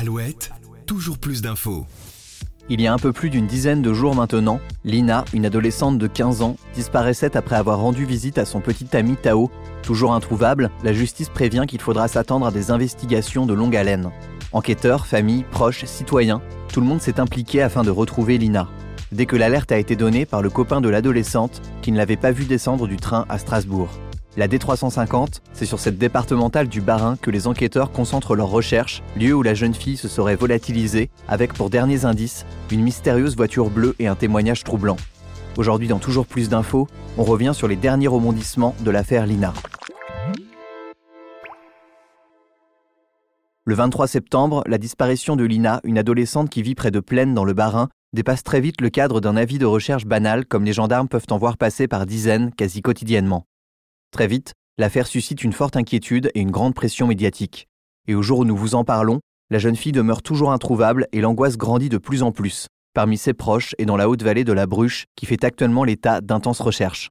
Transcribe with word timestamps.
Alouette, 0.00 0.52
toujours 0.86 1.18
plus 1.18 1.42
d'infos. 1.42 1.84
Il 2.68 2.80
y 2.80 2.86
a 2.86 2.92
un 2.92 2.98
peu 2.98 3.12
plus 3.12 3.30
d'une 3.30 3.48
dizaine 3.48 3.82
de 3.82 3.92
jours 3.92 4.14
maintenant, 4.14 4.60
Lina, 4.84 5.24
une 5.32 5.44
adolescente 5.44 5.98
de 5.98 6.06
15 6.06 6.40
ans, 6.42 6.56
disparaissait 6.72 7.36
après 7.36 7.56
avoir 7.56 7.80
rendu 7.80 8.04
visite 8.04 8.38
à 8.38 8.44
son 8.44 8.60
petit 8.60 8.96
ami 8.96 9.16
Tao. 9.16 9.50
Toujours 9.82 10.14
introuvable, 10.14 10.70
la 10.84 10.92
justice 10.92 11.30
prévient 11.30 11.64
qu'il 11.66 11.80
faudra 11.80 12.06
s'attendre 12.06 12.46
à 12.46 12.52
des 12.52 12.70
investigations 12.70 13.44
de 13.44 13.54
longue 13.54 13.74
haleine. 13.74 14.12
Enquêteurs, 14.52 15.04
familles, 15.04 15.44
proches, 15.50 15.84
citoyens, 15.86 16.42
tout 16.72 16.80
le 16.80 16.86
monde 16.86 17.02
s'est 17.02 17.18
impliqué 17.18 17.60
afin 17.60 17.82
de 17.82 17.90
retrouver 17.90 18.38
Lina. 18.38 18.68
Dès 19.10 19.26
que 19.26 19.34
l'alerte 19.34 19.72
a 19.72 19.78
été 19.78 19.96
donnée 19.96 20.26
par 20.26 20.42
le 20.42 20.50
copain 20.50 20.80
de 20.80 20.88
l'adolescente 20.88 21.60
qui 21.82 21.90
ne 21.90 21.96
l'avait 21.96 22.16
pas 22.16 22.30
vu 22.30 22.44
descendre 22.44 22.86
du 22.86 22.98
train 22.98 23.26
à 23.28 23.36
Strasbourg. 23.38 23.88
La 24.38 24.46
D350, 24.46 25.40
c'est 25.52 25.66
sur 25.66 25.80
cette 25.80 25.98
départementale 25.98 26.68
du 26.68 26.80
Bas-Rhin 26.80 27.16
que 27.20 27.32
les 27.32 27.48
enquêteurs 27.48 27.90
concentrent 27.90 28.36
leurs 28.36 28.50
recherches, 28.50 29.02
lieu 29.16 29.34
où 29.34 29.42
la 29.42 29.54
jeune 29.54 29.74
fille 29.74 29.96
se 29.96 30.06
serait 30.06 30.36
volatilisée, 30.36 31.10
avec 31.26 31.52
pour 31.54 31.70
derniers 31.70 32.04
indices 32.04 32.46
une 32.70 32.82
mystérieuse 32.82 33.34
voiture 33.34 33.68
bleue 33.68 33.96
et 33.98 34.06
un 34.06 34.14
témoignage 34.14 34.62
troublant. 34.62 34.96
Aujourd'hui, 35.56 35.88
dans 35.88 35.98
toujours 35.98 36.24
plus 36.24 36.48
d'infos, 36.48 36.86
on 37.16 37.24
revient 37.24 37.50
sur 37.52 37.66
les 37.66 37.74
derniers 37.74 38.06
rebondissements 38.06 38.76
de 38.78 38.92
l'affaire 38.92 39.26
Lina. 39.26 39.52
Le 43.64 43.74
23 43.74 44.06
septembre, 44.06 44.62
la 44.68 44.78
disparition 44.78 45.34
de 45.34 45.42
Lina, 45.42 45.80
une 45.82 45.98
adolescente 45.98 46.48
qui 46.48 46.62
vit 46.62 46.76
près 46.76 46.92
de 46.92 47.00
Plaine 47.00 47.34
dans 47.34 47.44
le 47.44 47.54
Bas-Rhin, 47.54 47.88
dépasse 48.12 48.44
très 48.44 48.60
vite 48.60 48.80
le 48.82 48.88
cadre 48.88 49.20
d'un 49.20 49.36
avis 49.36 49.58
de 49.58 49.66
recherche 49.66 50.06
banal 50.06 50.46
comme 50.46 50.64
les 50.64 50.72
gendarmes 50.74 51.08
peuvent 51.08 51.26
en 51.30 51.38
voir 51.38 51.56
passer 51.56 51.88
par 51.88 52.06
dizaines 52.06 52.52
quasi 52.52 52.82
quotidiennement. 52.82 53.47
Très 54.10 54.26
vite, 54.26 54.52
l'affaire 54.78 55.06
suscite 55.06 55.44
une 55.44 55.52
forte 55.52 55.76
inquiétude 55.76 56.30
et 56.34 56.40
une 56.40 56.50
grande 56.50 56.74
pression 56.74 57.06
médiatique. 57.06 57.66
Et 58.06 58.14
au 58.14 58.22
jour 58.22 58.40
où 58.40 58.44
nous 58.44 58.56
vous 58.56 58.74
en 58.74 58.84
parlons, 58.84 59.20
la 59.50 59.58
jeune 59.58 59.76
fille 59.76 59.92
demeure 59.92 60.22
toujours 60.22 60.52
introuvable 60.52 61.06
et 61.12 61.20
l'angoisse 61.20 61.56
grandit 61.56 61.88
de 61.88 61.98
plus 61.98 62.22
en 62.22 62.32
plus, 62.32 62.66
parmi 62.94 63.18
ses 63.18 63.34
proches 63.34 63.74
et 63.78 63.86
dans 63.86 63.96
la 63.96 64.08
haute 64.08 64.22
vallée 64.22 64.44
de 64.44 64.52
la 64.52 64.66
Bruche, 64.66 65.04
qui 65.14 65.26
fait 65.26 65.44
actuellement 65.44 65.84
l'état 65.84 66.20
d'intenses 66.20 66.60
recherches. 66.60 67.10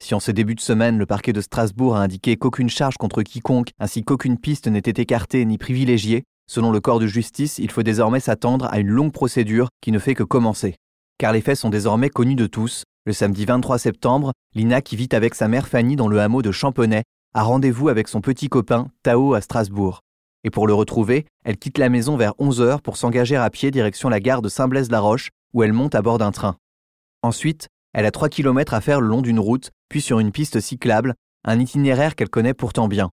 Si 0.00 0.14
en 0.14 0.20
ce 0.20 0.30
début 0.30 0.54
de 0.54 0.60
semaine, 0.60 0.96
le 0.96 1.06
parquet 1.06 1.32
de 1.32 1.40
Strasbourg 1.40 1.96
a 1.96 2.02
indiqué 2.02 2.36
qu'aucune 2.36 2.70
charge 2.70 2.96
contre 2.98 3.22
quiconque 3.22 3.70
ainsi 3.80 4.04
qu'aucune 4.04 4.38
piste 4.38 4.68
n'était 4.68 5.02
écartée 5.02 5.44
ni 5.44 5.58
privilégiée, 5.58 6.22
selon 6.48 6.70
le 6.70 6.80
corps 6.80 7.00
de 7.00 7.08
justice, 7.08 7.58
il 7.58 7.70
faut 7.70 7.82
désormais 7.82 8.20
s'attendre 8.20 8.66
à 8.70 8.78
une 8.78 8.88
longue 8.88 9.12
procédure 9.12 9.68
qui 9.80 9.90
ne 9.90 9.98
fait 9.98 10.14
que 10.14 10.22
commencer. 10.22 10.76
Car 11.18 11.32
les 11.32 11.40
faits 11.40 11.58
sont 11.58 11.68
désormais 11.68 12.10
connus 12.10 12.36
de 12.36 12.46
tous, 12.46 12.84
le 13.08 13.14
samedi 13.14 13.46
23 13.46 13.78
septembre, 13.78 14.32
Lina, 14.54 14.82
qui 14.82 14.94
vit 14.94 15.08
avec 15.12 15.34
sa 15.34 15.48
mère 15.48 15.66
Fanny 15.66 15.96
dans 15.96 16.08
le 16.08 16.20
hameau 16.20 16.42
de 16.42 16.52
Champonnet, 16.52 17.04
a 17.32 17.42
rendez-vous 17.42 17.88
avec 17.88 18.06
son 18.06 18.20
petit 18.20 18.50
copain 18.50 18.88
Tao 19.02 19.32
à 19.32 19.40
Strasbourg. 19.40 20.02
Et 20.44 20.50
pour 20.50 20.66
le 20.66 20.74
retrouver, 20.74 21.24
elle 21.42 21.56
quitte 21.56 21.78
la 21.78 21.88
maison 21.88 22.18
vers 22.18 22.32
11h 22.32 22.82
pour 22.82 22.98
s'engager 22.98 23.36
à 23.36 23.48
pied 23.48 23.70
direction 23.70 24.10
la 24.10 24.20
gare 24.20 24.42
de 24.42 24.50
Saint-Blaise-la-Roche, 24.50 25.30
où 25.54 25.62
elle 25.62 25.72
monte 25.72 25.94
à 25.94 26.02
bord 26.02 26.18
d'un 26.18 26.32
train. 26.32 26.56
Ensuite, 27.22 27.68
elle 27.94 28.04
a 28.04 28.10
3 28.10 28.28
km 28.28 28.74
à 28.74 28.82
faire 28.82 29.00
le 29.00 29.08
long 29.08 29.22
d'une 29.22 29.40
route, 29.40 29.70
puis 29.88 30.02
sur 30.02 30.20
une 30.20 30.30
piste 30.30 30.60
cyclable, 30.60 31.14
un 31.44 31.58
itinéraire 31.58 32.14
qu'elle 32.14 32.28
connaît 32.28 32.52
pourtant 32.52 32.88
bien. 32.88 33.08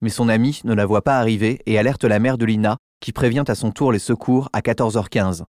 Mais 0.00 0.10
son 0.10 0.28
ami 0.28 0.62
ne 0.64 0.74
la 0.74 0.84
voit 0.84 1.02
pas 1.02 1.18
arriver 1.18 1.60
et 1.66 1.78
alerte 1.78 2.02
la 2.02 2.18
mère 2.18 2.38
de 2.38 2.44
Lina, 2.44 2.76
qui 3.00 3.12
prévient 3.12 3.44
à 3.46 3.54
son 3.54 3.70
tour 3.70 3.92
les 3.92 4.00
secours 4.00 4.48
à 4.52 4.62
14h15. 4.62 5.44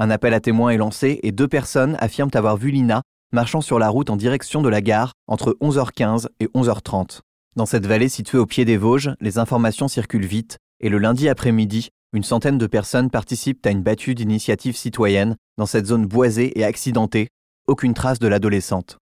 Un 0.00 0.10
appel 0.10 0.32
à 0.32 0.38
témoins 0.38 0.70
est 0.70 0.76
lancé 0.76 1.18
et 1.24 1.32
deux 1.32 1.48
personnes 1.48 1.96
affirment 1.98 2.30
avoir 2.34 2.56
vu 2.56 2.70
Lina 2.70 3.02
marchant 3.32 3.60
sur 3.60 3.80
la 3.80 3.88
route 3.88 4.10
en 4.10 4.16
direction 4.16 4.62
de 4.62 4.68
la 4.68 4.80
gare 4.80 5.12
entre 5.26 5.56
11h15 5.60 6.28
et 6.38 6.46
11h30. 6.46 7.18
Dans 7.56 7.66
cette 7.66 7.84
vallée 7.84 8.08
située 8.08 8.38
au 8.38 8.46
pied 8.46 8.64
des 8.64 8.76
Vosges, 8.76 9.10
les 9.20 9.38
informations 9.38 9.88
circulent 9.88 10.24
vite 10.24 10.58
et 10.78 10.88
le 10.88 10.98
lundi 10.98 11.28
après-midi, 11.28 11.88
une 12.12 12.22
centaine 12.22 12.58
de 12.58 12.66
personnes 12.68 13.10
participent 13.10 13.66
à 13.66 13.70
une 13.70 13.82
battue 13.82 14.14
d'initiative 14.14 14.76
citoyenne 14.76 15.34
dans 15.56 15.66
cette 15.66 15.86
zone 15.86 16.06
boisée 16.06 16.56
et 16.56 16.64
accidentée, 16.64 17.26
aucune 17.66 17.92
trace 17.92 18.20
de 18.20 18.28
l'adolescente. 18.28 18.98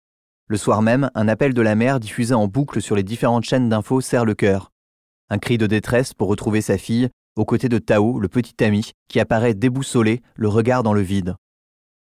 Le 0.48 0.56
soir 0.56 0.81
même, 0.81 1.12
un 1.14 1.28
appel 1.28 1.53
de 1.53 1.62
la 1.62 1.75
mère 1.75 2.00
diffusé 2.00 2.34
en 2.34 2.48
boucle 2.48 2.81
sur 2.81 2.96
les 2.96 3.03
différentes 3.03 3.44
chaînes 3.44 3.68
d'infos 3.68 4.00
serre 4.00 4.24
le 4.24 4.34
cœur. 4.34 4.72
Un 5.30 5.40
cri 5.40 5.58
de 5.58 5.68
détresse 5.68 6.14
pour 6.14 6.30
retrouver 6.30 6.62
sa 6.62 6.78
fille 6.78 7.09
aux 7.35 7.46
côtés 7.46 7.69
de 7.69 7.78
Tao, 7.78 8.19
le 8.19 8.28
petit 8.28 8.63
ami, 8.63 8.91
qui 9.07 9.19
apparaît 9.19 9.53
déboussolé, 9.53 10.22
le 10.35 10.47
regard 10.47 10.84
dans 10.84 10.94
le 10.94 11.01
vide. 11.01 11.35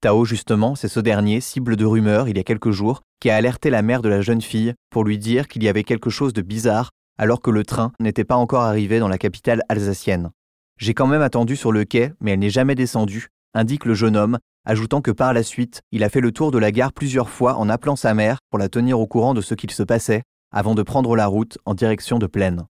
Tao, 0.00 0.24
justement, 0.24 0.74
c'est 0.74 0.88
ce 0.88 1.00
dernier, 1.00 1.40
cible 1.40 1.76
de 1.76 1.84
rumeurs 1.84 2.28
il 2.28 2.36
y 2.36 2.40
a 2.40 2.44
quelques 2.44 2.70
jours, 2.70 3.02
qui 3.20 3.30
a 3.30 3.36
alerté 3.36 3.70
la 3.70 3.82
mère 3.82 4.02
de 4.02 4.08
la 4.08 4.22
jeune 4.22 4.40
fille 4.40 4.74
pour 4.90 5.04
lui 5.04 5.18
dire 5.18 5.46
qu'il 5.46 5.62
y 5.62 5.68
avait 5.68 5.84
quelque 5.84 6.10
chose 6.10 6.32
de 6.32 6.42
bizarre 6.42 6.90
alors 7.20 7.42
que 7.42 7.50
le 7.50 7.64
train 7.64 7.92
n'était 8.00 8.24
pas 8.24 8.36
encore 8.36 8.62
arrivé 8.62 8.98
dans 8.98 9.08
la 9.08 9.18
capitale 9.18 9.62
alsacienne. 9.68 10.30
J'ai 10.78 10.94
quand 10.94 11.06
même 11.06 11.20
attendu 11.20 11.54
sur 11.54 11.70
le 11.70 11.84
quai, 11.84 12.12
mais 12.20 12.30
elle 12.30 12.38
n'est 12.38 12.48
jamais 12.48 12.74
descendue, 12.74 13.28
indique 13.52 13.84
le 13.84 13.92
jeune 13.92 14.16
homme, 14.16 14.38
ajoutant 14.64 15.02
que 15.02 15.10
par 15.10 15.34
la 15.34 15.42
suite, 15.42 15.82
il 15.92 16.02
a 16.02 16.08
fait 16.08 16.22
le 16.22 16.32
tour 16.32 16.50
de 16.50 16.56
la 16.56 16.72
gare 16.72 16.94
plusieurs 16.94 17.28
fois 17.28 17.56
en 17.56 17.68
appelant 17.68 17.94
sa 17.94 18.14
mère 18.14 18.38
pour 18.48 18.58
la 18.58 18.70
tenir 18.70 18.98
au 18.98 19.06
courant 19.06 19.34
de 19.34 19.42
ce 19.42 19.54
qu'il 19.54 19.70
se 19.70 19.82
passait, 19.82 20.22
avant 20.50 20.74
de 20.74 20.82
prendre 20.82 21.14
la 21.14 21.26
route 21.26 21.58
en 21.66 21.74
direction 21.74 22.18
de 22.18 22.26
Plaine. 22.26 22.64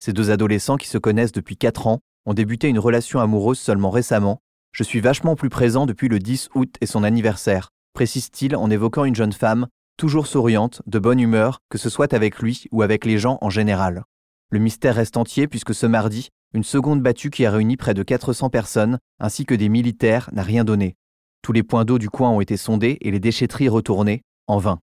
Ces 0.00 0.12
deux 0.12 0.30
adolescents 0.30 0.76
qui 0.76 0.88
se 0.88 0.98
connaissent 0.98 1.32
depuis 1.32 1.56
4 1.56 1.86
ans 1.86 2.00
ont 2.26 2.34
débuté 2.34 2.68
une 2.68 2.78
relation 2.78 3.20
amoureuse 3.20 3.58
seulement 3.58 3.90
récemment. 3.90 4.40
Je 4.72 4.82
suis 4.82 5.00
vachement 5.00 5.36
plus 5.36 5.50
présent 5.50 5.86
depuis 5.86 6.08
le 6.08 6.18
10 6.18 6.50
août 6.54 6.74
et 6.80 6.86
son 6.86 7.04
anniversaire, 7.04 7.70
précise-t-il 7.94 8.56
en 8.56 8.70
évoquant 8.70 9.04
une 9.04 9.14
jeune 9.14 9.32
femme, 9.32 9.68
toujours 9.96 10.26
souriante, 10.26 10.82
de 10.86 10.98
bonne 10.98 11.20
humeur, 11.20 11.60
que 11.68 11.78
ce 11.78 11.88
soit 11.88 12.12
avec 12.12 12.40
lui 12.40 12.66
ou 12.72 12.82
avec 12.82 13.04
les 13.04 13.18
gens 13.18 13.38
en 13.40 13.50
général. 13.50 14.04
Le 14.50 14.58
mystère 14.58 14.96
reste 14.96 15.16
entier 15.16 15.46
puisque 15.48 15.74
ce 15.74 15.86
mardi, 15.86 16.28
une 16.54 16.64
seconde 16.64 17.02
battue 17.02 17.30
qui 17.30 17.46
a 17.46 17.50
réuni 17.50 17.76
près 17.76 17.94
de 17.94 18.02
400 18.02 18.50
personnes, 18.50 18.98
ainsi 19.18 19.44
que 19.44 19.54
des 19.54 19.68
militaires, 19.68 20.30
n'a 20.32 20.42
rien 20.42 20.64
donné. 20.64 20.96
Tous 21.42 21.52
les 21.52 21.62
points 21.62 21.84
d'eau 21.84 21.98
du 21.98 22.10
coin 22.10 22.30
ont 22.30 22.40
été 22.40 22.56
sondés 22.56 22.98
et 23.00 23.10
les 23.10 23.20
déchetteries 23.20 23.68
retournées, 23.68 24.22
en 24.46 24.58
vain. 24.58 24.78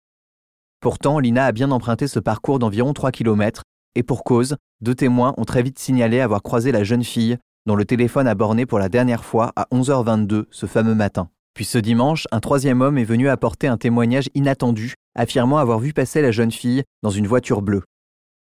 Pourtant, 0.80 1.20
Lina 1.20 1.46
a 1.46 1.52
bien 1.52 1.72
emprunté 1.72 2.08
ce 2.08 2.20
parcours 2.20 2.60
d'environ 2.60 2.94
3 2.94 3.12
km 3.12 3.64
et 3.96 4.04
pour 4.04 4.24
cause, 4.24 4.56
deux 4.82 4.96
témoins 4.96 5.34
ont 5.38 5.46
très 5.46 5.64
vite 5.64 5.80
signalé 5.80 6.20
avoir 6.20 6.42
croisé 6.42 6.72
la 6.72 6.84
jeune 6.84 7.04
fille 7.04 7.38
dont 7.66 7.76
le 7.76 7.86
téléphone 7.86 8.28
a 8.28 8.36
borné 8.36 8.66
pour 8.66 8.80
la 8.80 8.90
dernière 8.90 9.24
fois 9.24 9.52
à 9.56 9.68
11h22 9.72 10.46
ce 10.50 10.66
fameux 10.66 10.96
matin. 10.96 11.30
Puis 11.54 11.66
ce 11.66 11.78
dimanche, 11.78 12.28
un 12.32 12.40
troisième 12.40 12.82
homme 12.82 12.98
est 12.98 13.04
venu 13.04 13.30
apporter 13.30 13.68
un 13.68 13.78
témoignage 13.78 14.30
inattendu, 14.34 14.96
affirmant 15.16 15.58
avoir 15.58 15.80
vu 15.80 15.94
passer 15.94 16.22
la 16.22 16.32
jeune 16.32 16.52
fille 16.52 16.84
dans 17.04 17.10
une 17.10 17.28
voiture 17.28 17.62
bleue. 17.62 17.84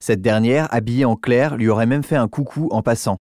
Cette 0.04 0.22
dernière, 0.22 0.72
habillée 0.74 1.06
en 1.06 1.16
clair, 1.16 1.56
lui 1.56 1.70
aurait 1.70 1.86
même 1.86 2.04
fait 2.04 2.18
un 2.18 2.28
coucou 2.28 2.68
en 2.72 2.84
passant. 2.84 3.18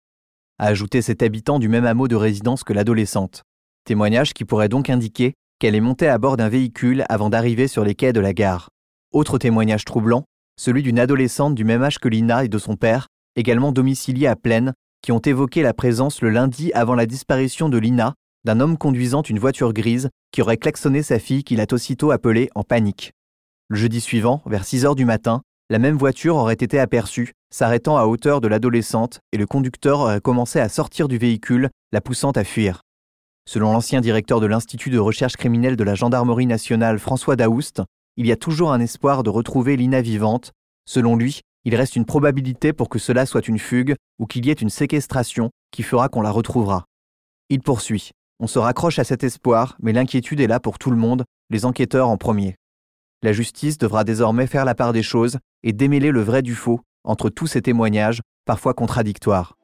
A 0.58 0.66
ajouté 0.66 1.02
cet 1.02 1.22
habitant 1.22 1.58
du 1.58 1.68
même 1.68 1.84
hameau 1.84 2.08
de 2.08 2.16
résidence 2.16 2.64
que 2.64 2.72
l'adolescente. 2.72 3.42
Témoignage 3.84 4.32
qui 4.32 4.44
pourrait 4.44 4.68
donc 4.68 4.88
indiquer 4.90 5.34
qu'elle 5.58 5.74
est 5.74 5.80
montée 5.80 6.08
à 6.08 6.18
bord 6.18 6.36
d'un 6.36 6.48
véhicule 6.48 7.04
avant 7.08 7.30
d'arriver 7.30 7.68
sur 7.68 7.84
les 7.84 7.94
quais 7.94 8.12
de 8.12 8.20
la 8.20 8.32
gare. 8.32 8.70
Autre 9.12 9.38
témoignage 9.38 9.84
troublant, 9.84 10.24
celui 10.56 10.82
d'une 10.82 10.98
adolescente 10.98 11.54
du 11.54 11.64
même 11.64 11.82
âge 11.82 11.98
que 11.98 12.08
Lina 12.08 12.44
et 12.44 12.48
de 12.48 12.58
son 12.58 12.76
père, 12.76 13.08
également 13.36 13.72
domiciliée 13.72 14.26
à 14.26 14.36
Plaine, 14.36 14.72
qui 15.02 15.12
ont 15.12 15.18
évoqué 15.18 15.62
la 15.62 15.74
présence 15.74 16.22
le 16.22 16.30
lundi 16.30 16.72
avant 16.72 16.94
la 16.94 17.06
disparition 17.06 17.68
de 17.68 17.78
Lina 17.78 18.14
d'un 18.44 18.60
homme 18.60 18.76
conduisant 18.76 19.22
une 19.22 19.38
voiture 19.38 19.72
grise 19.72 20.10
qui 20.30 20.42
aurait 20.42 20.58
klaxonné 20.58 21.02
sa 21.02 21.18
fille 21.18 21.44
qu'il 21.44 21.60
a 21.60 21.66
aussitôt 21.72 22.10
appelée 22.10 22.50
en 22.54 22.62
panique. 22.62 23.12
Le 23.68 23.76
jeudi 23.76 24.00
suivant, 24.00 24.42
vers 24.46 24.64
6 24.64 24.84
heures 24.84 24.94
du 24.94 25.06
matin, 25.06 25.42
la 25.70 25.78
même 25.78 25.96
voiture 25.96 26.36
aurait 26.36 26.54
été 26.54 26.78
aperçue, 26.78 27.32
s'arrêtant 27.50 27.96
à 27.96 28.04
hauteur 28.04 28.42
de 28.42 28.48
l'adolescente 28.48 29.20
et 29.32 29.38
le 29.38 29.46
conducteur 29.46 30.00
aurait 30.00 30.20
commencé 30.20 30.60
à 30.60 30.68
sortir 30.68 31.08
du 31.08 31.16
véhicule, 31.16 31.70
la 31.92 32.02
poussant 32.02 32.32
à 32.32 32.44
fuir. 32.44 32.82
Selon 33.48 33.72
l'ancien 33.72 34.02
directeur 34.02 34.40
de 34.40 34.46
l'Institut 34.46 34.90
de 34.90 34.98
recherche 34.98 35.36
criminelle 35.36 35.76
de 35.76 35.84
la 35.84 35.94
Gendarmerie 35.94 36.46
nationale 36.46 36.98
François 36.98 37.36
Daoust, 37.36 37.82
il 38.16 38.26
y 38.26 38.32
a 38.32 38.36
toujours 38.36 38.72
un 38.72 38.80
espoir 38.80 39.22
de 39.22 39.30
retrouver 39.30 39.76
Lina 39.76 40.00
vivante. 40.00 40.52
Selon 40.86 41.16
lui, 41.16 41.40
il 41.64 41.74
reste 41.74 41.96
une 41.96 42.04
probabilité 42.04 42.72
pour 42.72 42.88
que 42.88 42.98
cela 42.98 43.26
soit 43.26 43.48
une 43.48 43.58
fugue 43.58 43.96
ou 44.18 44.26
qu'il 44.26 44.46
y 44.46 44.50
ait 44.50 44.54
une 44.54 44.70
séquestration 44.70 45.50
qui 45.70 45.82
fera 45.82 46.08
qu'on 46.08 46.20
la 46.20 46.30
retrouvera. 46.30 46.84
Il 47.48 47.60
poursuit. 47.60 48.10
On 48.40 48.46
se 48.46 48.58
raccroche 48.58 48.98
à 48.98 49.04
cet 49.04 49.24
espoir, 49.24 49.76
mais 49.80 49.92
l'inquiétude 49.92 50.40
est 50.40 50.46
là 50.46 50.60
pour 50.60 50.78
tout 50.78 50.90
le 50.90 50.96
monde, 50.96 51.24
les 51.50 51.64
enquêteurs 51.64 52.08
en 52.08 52.16
premier. 52.16 52.56
La 53.22 53.32
justice 53.32 53.78
devra 53.78 54.04
désormais 54.04 54.46
faire 54.46 54.64
la 54.64 54.74
part 54.74 54.92
des 54.92 55.02
choses 55.02 55.38
et 55.62 55.72
démêler 55.72 56.10
le 56.10 56.20
vrai 56.20 56.42
du 56.42 56.54
faux 56.54 56.80
entre 57.04 57.30
tous 57.30 57.46
ces 57.46 57.62
témoignages, 57.62 58.20
parfois 58.44 58.74
contradictoires. 58.74 59.56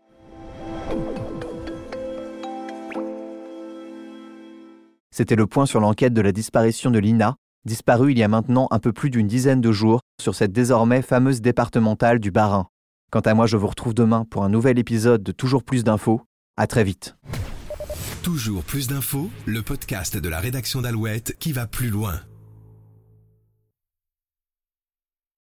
C'était 5.10 5.36
le 5.36 5.46
point 5.46 5.66
sur 5.66 5.80
l'enquête 5.80 6.14
de 6.14 6.20
la 6.20 6.32
disparition 6.32 6.90
de 6.90 6.98
Lina, 6.98 7.36
disparu 7.64 8.12
il 8.12 8.18
y 8.18 8.22
a 8.22 8.28
maintenant 8.28 8.68
un 8.70 8.78
peu 8.78 8.92
plus 8.92 9.10
d'une 9.10 9.26
dizaine 9.26 9.60
de 9.60 9.72
jours 9.72 10.00
sur 10.20 10.34
cette 10.34 10.52
désormais 10.52 11.02
fameuse 11.02 11.40
départementale 11.40 12.18
du 12.18 12.30
Bas-Rhin. 12.30 12.68
Quant 13.10 13.20
à 13.20 13.34
moi, 13.34 13.46
je 13.46 13.56
vous 13.56 13.66
retrouve 13.66 13.94
demain 13.94 14.24
pour 14.30 14.44
un 14.44 14.48
nouvel 14.48 14.78
épisode 14.78 15.22
de 15.22 15.32
Toujours 15.32 15.64
plus 15.64 15.84
d'infos. 15.84 16.22
À 16.56 16.66
très 16.66 16.84
vite. 16.84 17.16
Toujours 18.22 18.62
plus 18.62 18.86
d'infos, 18.86 19.30
le 19.46 19.62
podcast 19.62 20.16
de 20.16 20.28
la 20.28 20.40
rédaction 20.40 20.80
d'Alouette 20.82 21.36
qui 21.38 21.52
va 21.52 21.66
plus 21.66 21.90
loin. 21.90 22.20